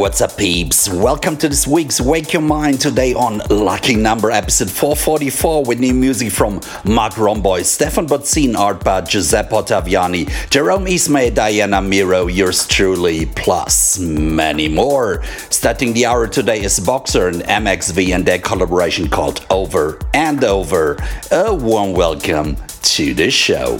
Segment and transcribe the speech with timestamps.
[0.00, 0.88] What's up, peeps?
[0.88, 5.92] Welcome to this week's Wake Your Mind today on Lucky Number episode 444 with new
[5.92, 6.54] music from
[6.86, 14.68] Marc Romboy, Stephan Bodzin, ARTBAT, Giuseppe Ottaviani, Jerome Isma-Ae, Diana Miro, yours truly, plus many
[14.68, 15.22] more.
[15.50, 20.96] Starting the hour today is Boxer and MXV and their collaboration called Over and Over.
[21.30, 23.78] A warm welcome to the show.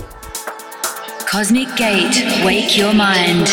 [1.26, 2.44] Cosmic Gate.
[2.44, 3.48] Wake your mind.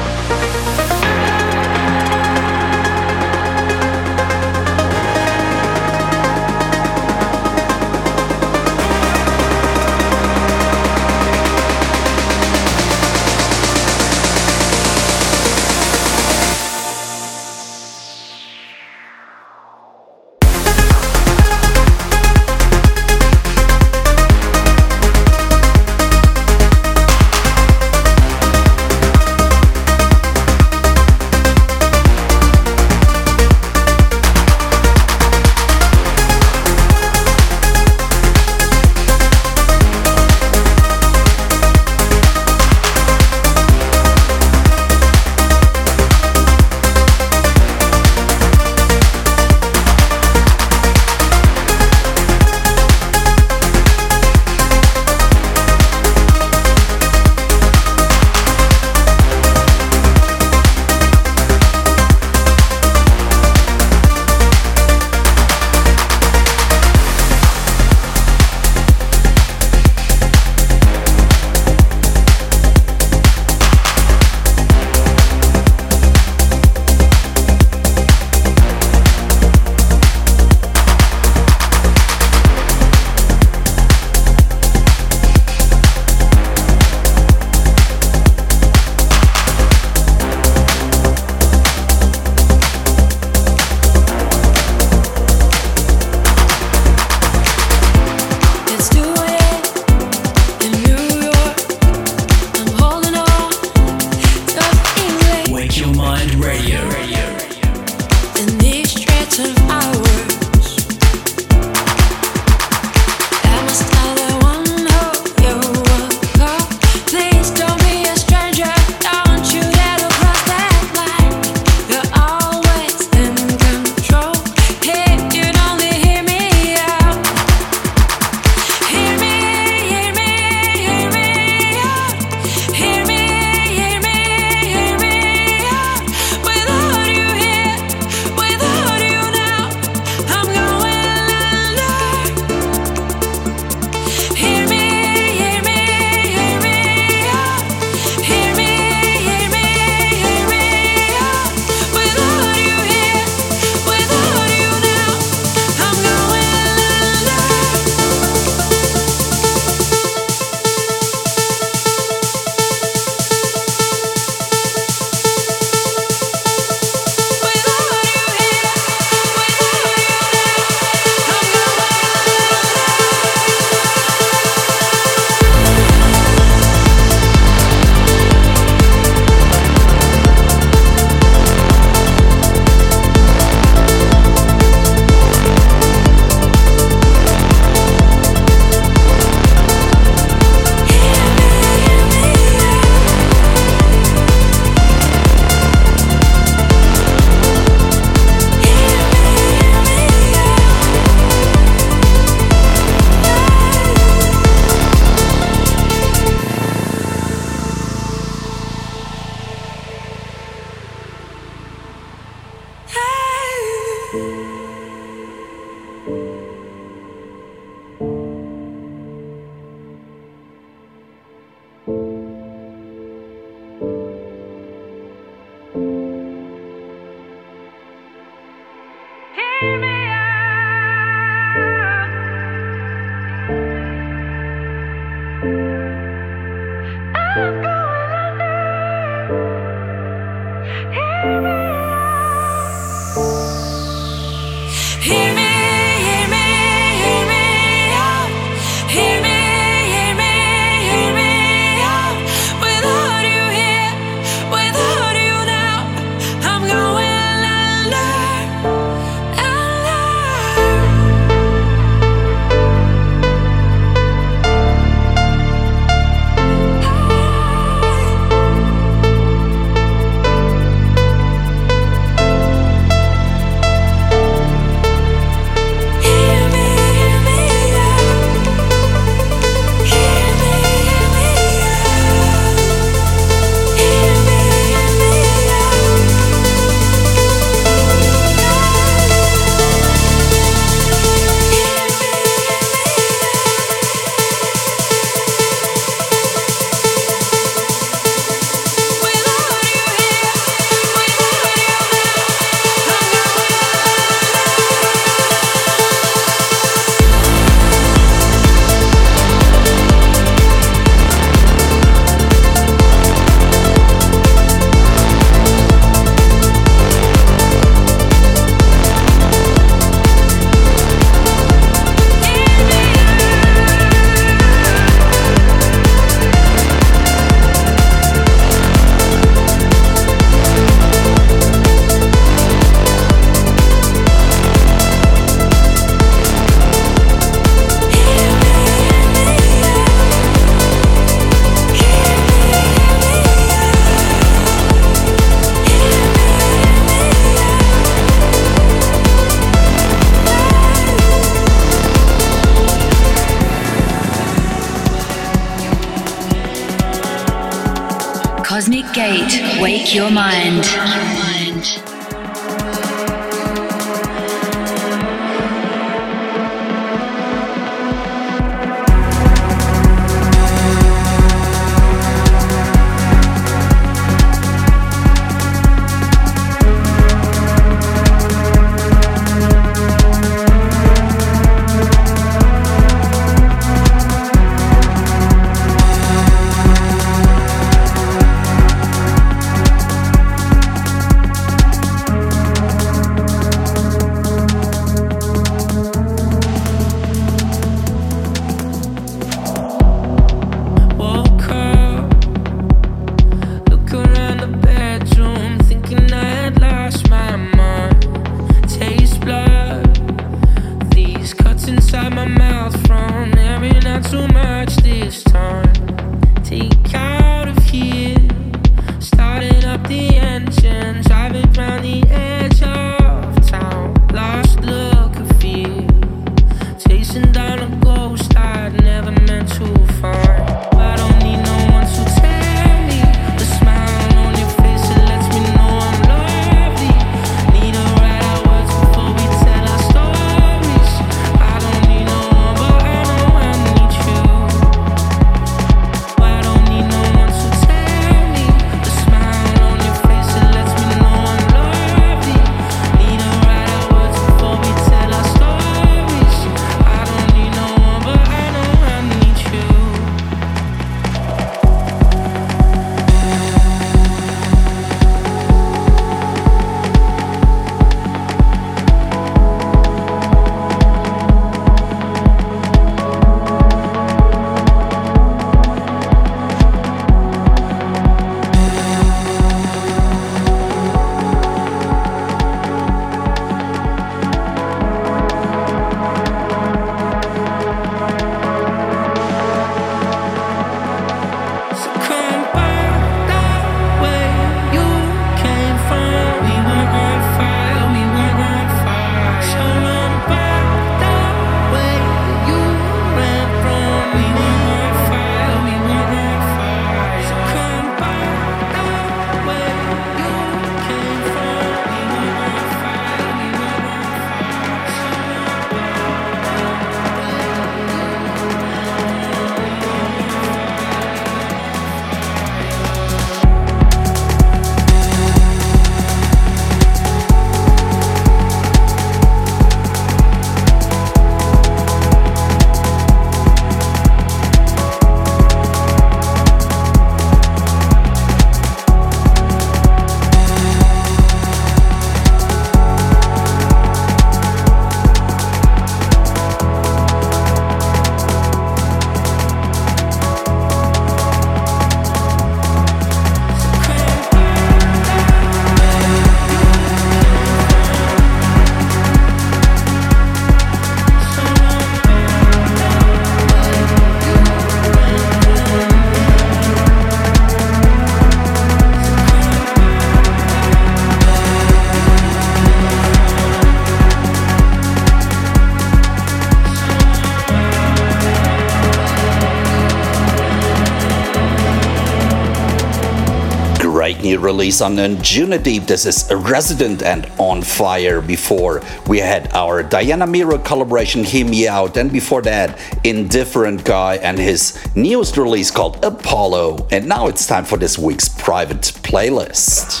[584.40, 585.86] Release on Anjunadeep.
[585.86, 588.20] This is Resident and On Fire.
[588.20, 594.16] Before we had our Diana Miro collaboration Hear Me Out, and before that, Indifferent Guy
[594.16, 596.88] and his newest release called Apollo.
[596.90, 600.00] And now it's time for this week's private playlist.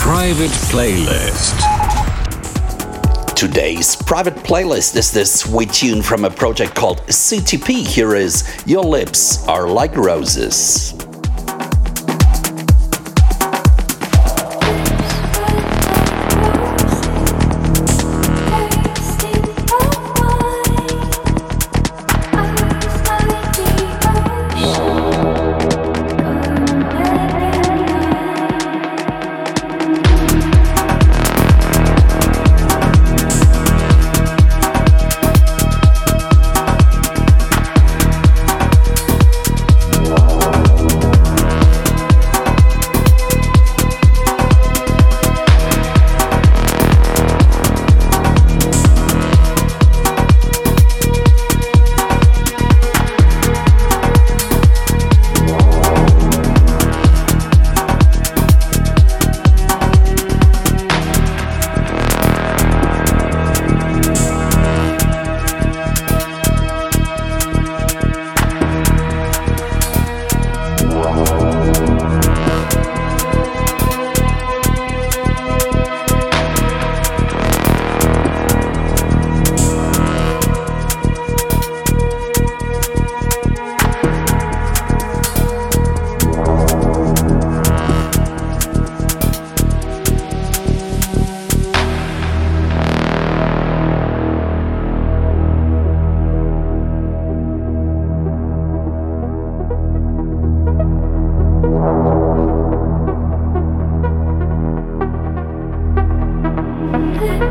[0.00, 1.94] Private playlist.
[3.34, 7.86] Today's private playlist is this sweet tune from a project called CTP.
[7.86, 10.94] Here is Your Lips Are Like Roses.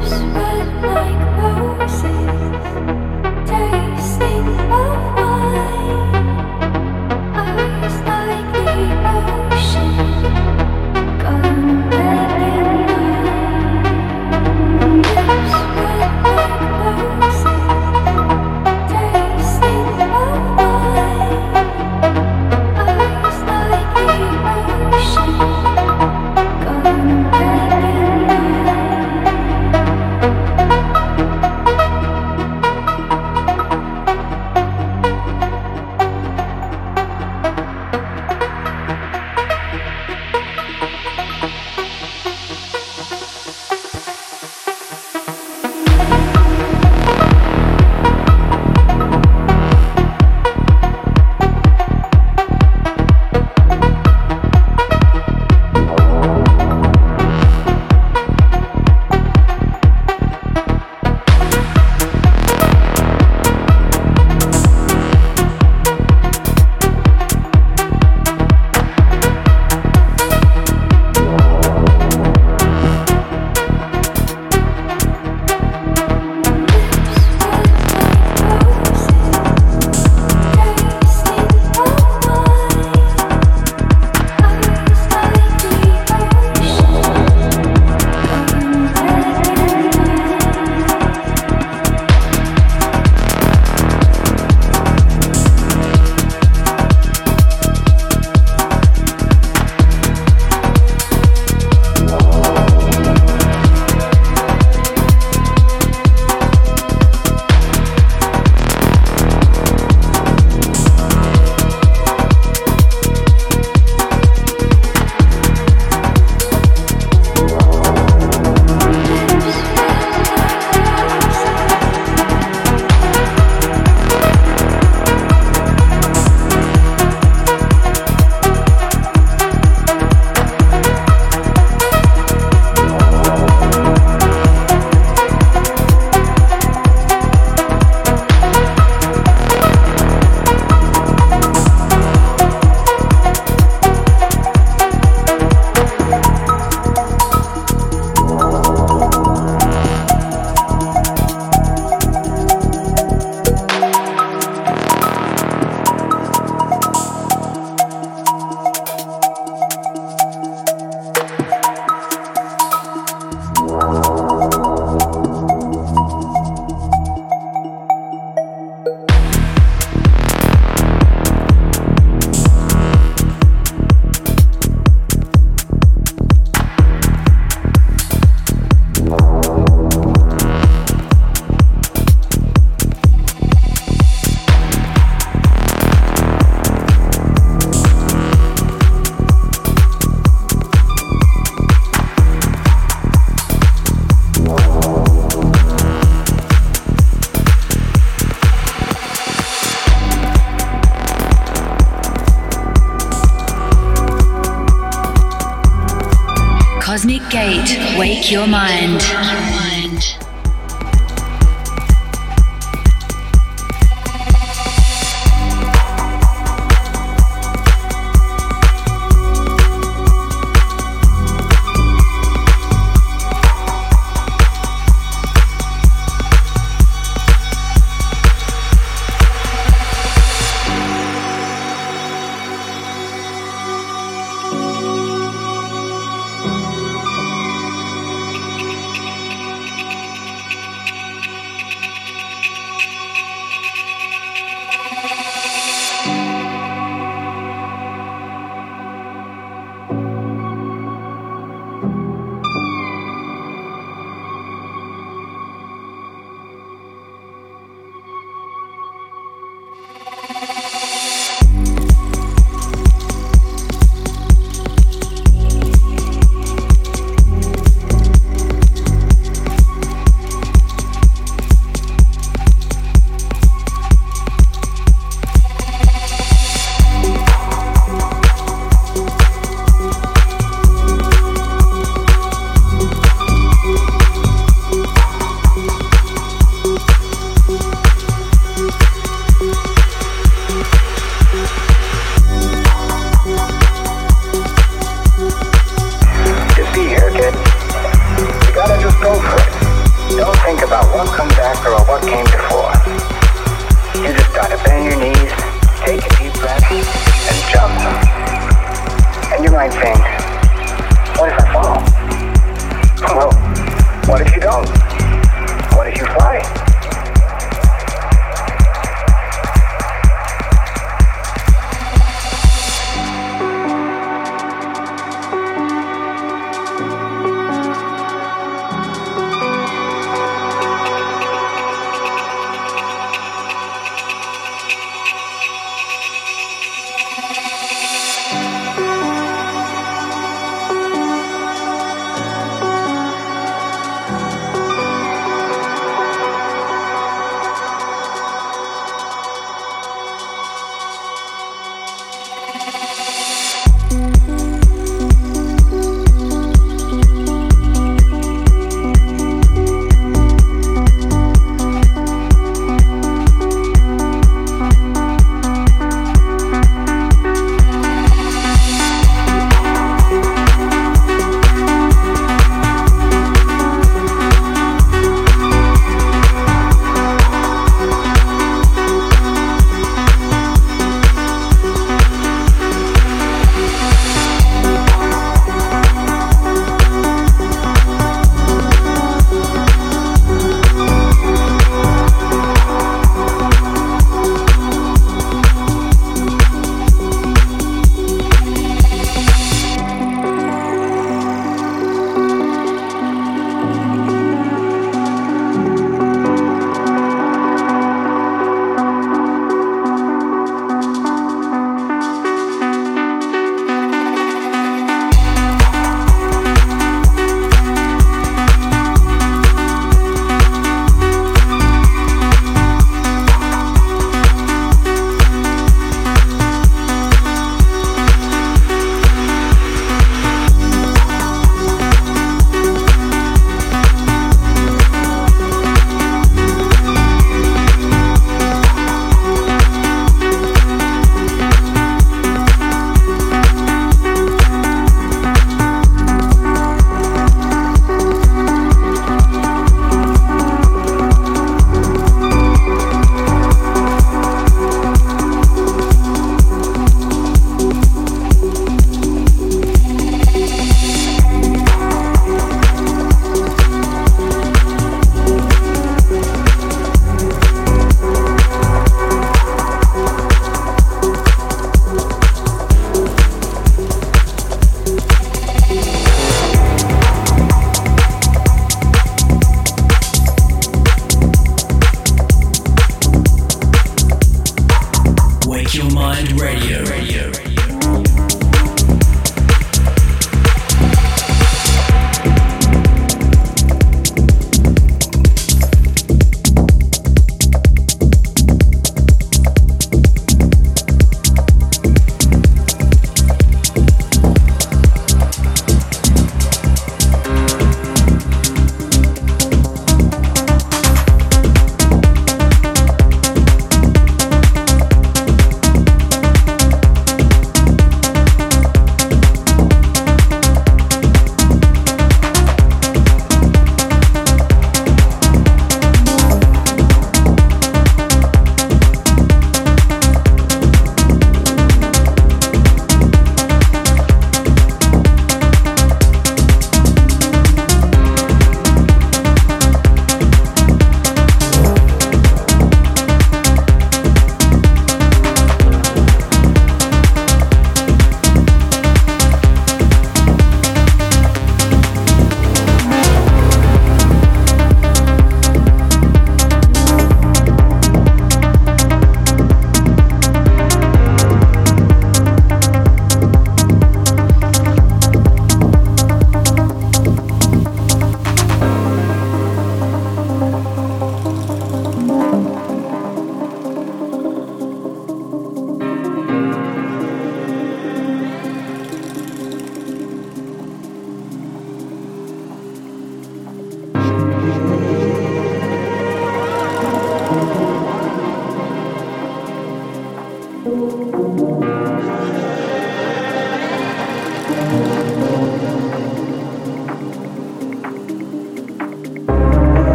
[0.00, 0.49] lives.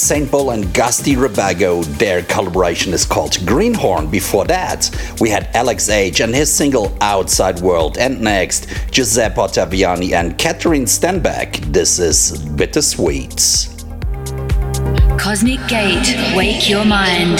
[0.00, 0.30] St.
[0.30, 1.84] Paul and Gusty Rabago.
[1.98, 4.10] Their collaboration is called Greenhorn.
[4.10, 7.98] Before that, we had Alex H and his single Outside World.
[7.98, 11.56] And next, Giuseppe Ottaviani and Catherine Stenbeck.
[11.72, 13.68] This is Bittersweet.
[15.18, 17.38] Cosmic Gate, wake your mind.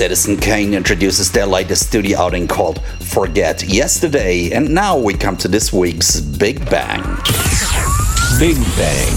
[0.00, 5.46] Citizen Kane introduces their latest studio outing called Forget Yesterday, and now we come to
[5.46, 7.02] this week's Big Bang.
[8.38, 9.14] Big Bang.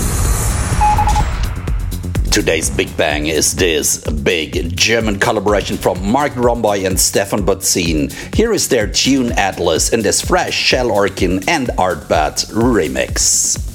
[2.30, 8.12] Today's Big Bang is this big German collaboration from Marc Romboy and Stephan Bodzin.
[8.36, 13.73] Here is their tune Atlas in this fresh Shall Ocin and ARTBAT remix.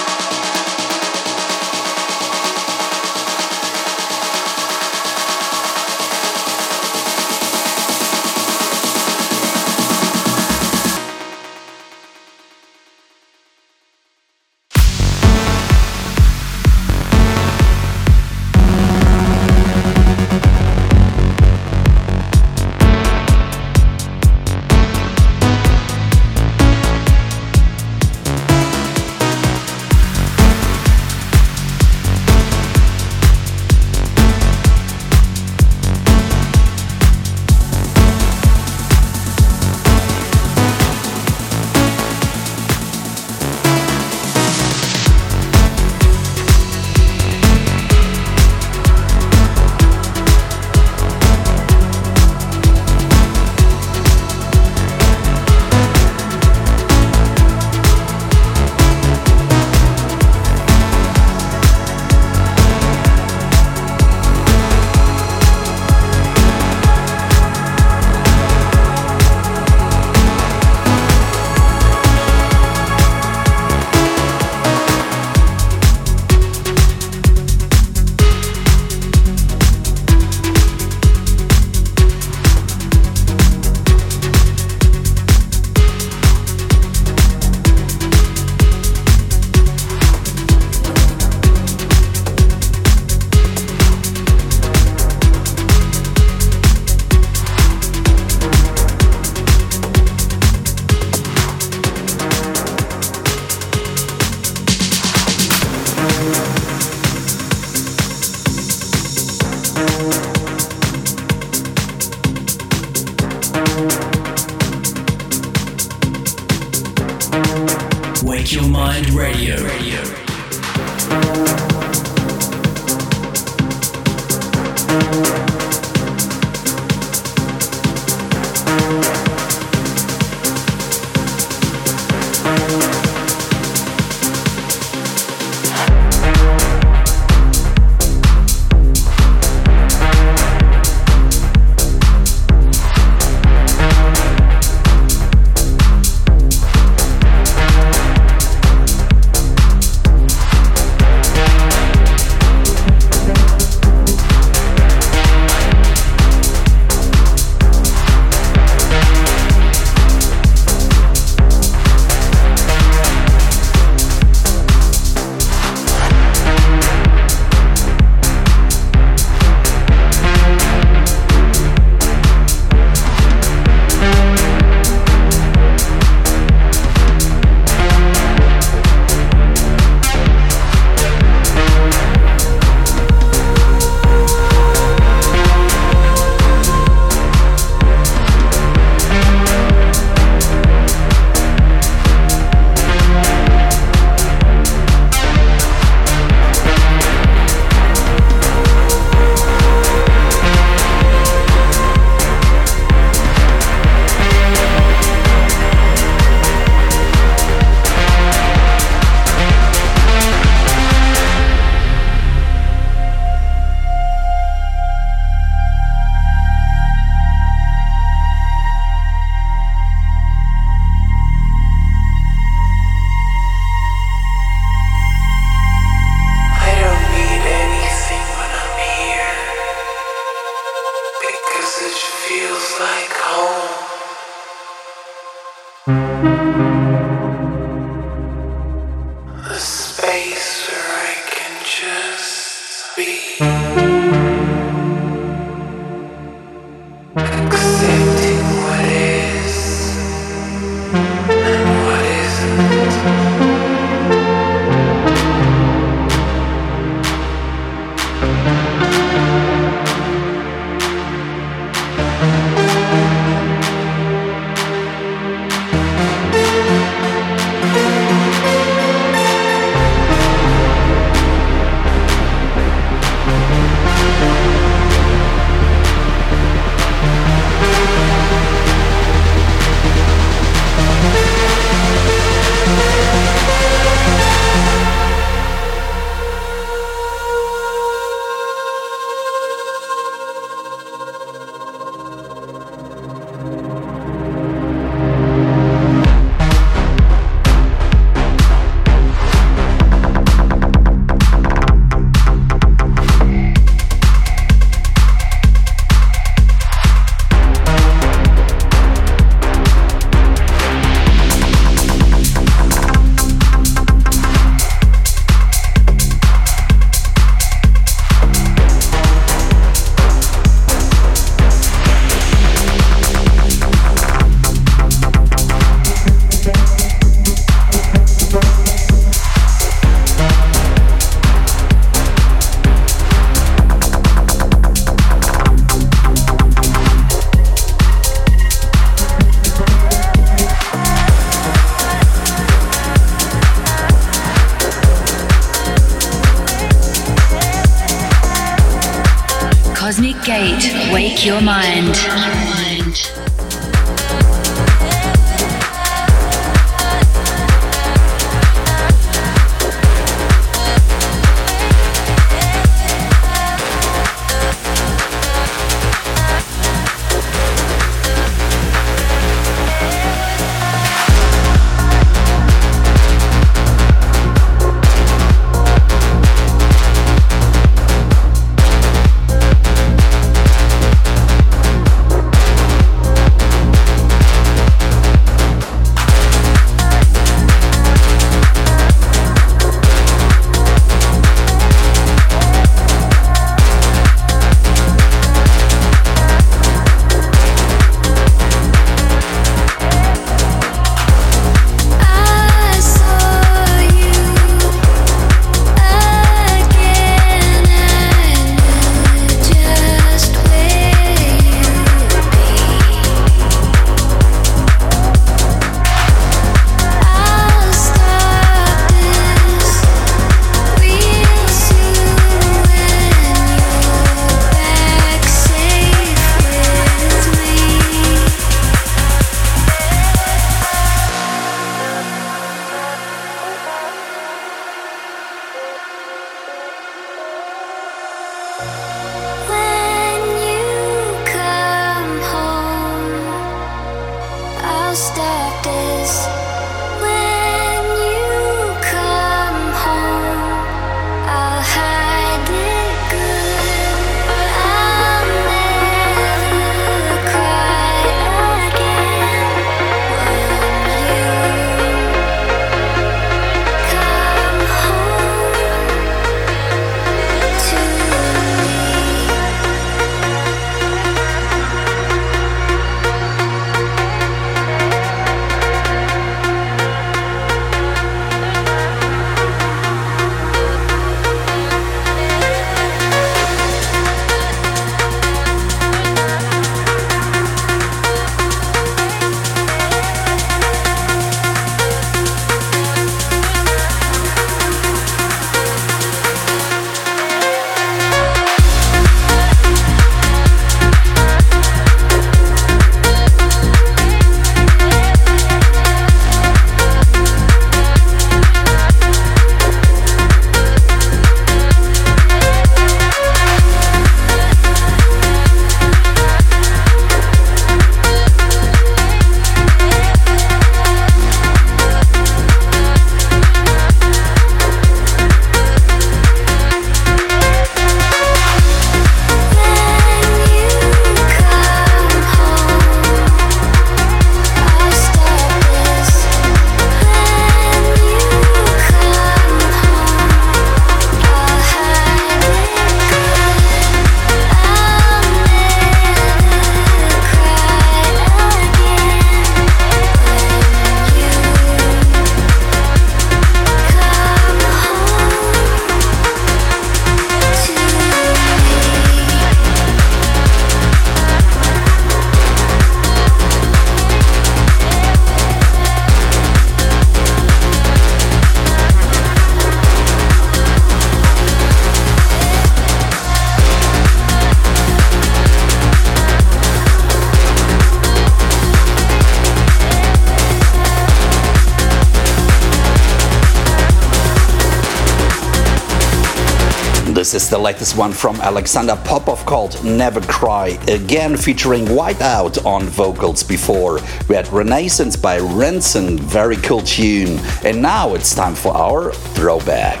[587.60, 594.00] Latest one from Alexander Popov called Never Cry Again, featuring Whiteout on vocals before.
[594.28, 597.38] We had Renaissance by Renson, very cool tune.
[597.64, 600.00] And now it's time for our throwback.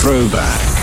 [0.00, 0.76] Throwback.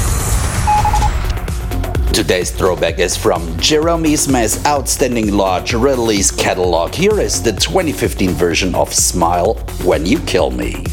[2.13, 6.93] Today's throwback is from Jerome Isma-Ae's outstanding large release catalog.
[6.93, 10.85] Here is the 2015 version of Smile When You Kill Me.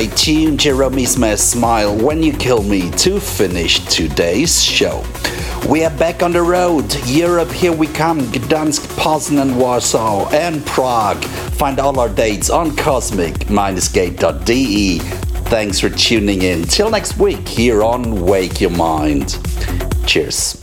[0.00, 5.04] Just team Jerome Isma-Ae Smile When You Kill Me to finish today's show.
[5.68, 6.94] We are back on the road.
[7.06, 8.20] Europe, here we come.
[8.20, 11.22] Gdansk, Poznan, Warsaw, and Prague.
[11.24, 14.98] Find all our dates on cosmic-gate.de.
[14.98, 16.62] Thanks for tuning in.
[16.62, 19.38] Till next week here on Wake Your Mind.
[20.06, 20.59] Cheers.